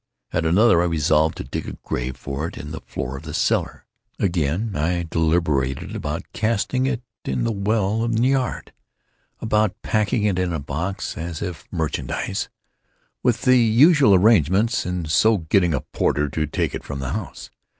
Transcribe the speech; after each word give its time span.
At 0.33 0.47
another, 0.47 0.81
I 0.81 0.85
resolved 0.85 1.37
to 1.37 1.43
dig 1.43 1.67
a 1.67 1.73
grave 1.83 2.17
for 2.17 2.47
it 2.47 2.57
in 2.57 2.71
the 2.71 2.81
floor 2.81 3.17
of 3.17 3.21
the 3.21 3.35
cellar. 3.35 3.85
Again, 4.17 4.75
I 4.75 5.03
deliberated 5.03 5.95
about 5.95 6.23
casting 6.33 6.87
it 6.87 7.03
in 7.23 7.43
the 7.43 7.51
well 7.51 8.03
in 8.03 8.13
the 8.13 8.27
yard—about 8.29 9.79
packing 9.83 10.23
it 10.23 10.39
in 10.39 10.53
a 10.53 10.59
box, 10.59 11.15
as 11.19 11.43
if 11.43 11.67
merchandise, 11.71 12.49
with 13.21 13.43
the 13.43 13.57
usual 13.57 14.15
arrangements, 14.15 14.87
and 14.87 15.07
so 15.07 15.37
getting 15.37 15.71
a 15.75 15.81
porter 15.81 16.29
to 16.29 16.47
take 16.47 16.73
it 16.73 16.83
from 16.83 16.97
the 16.97 17.11
house. 17.11 17.51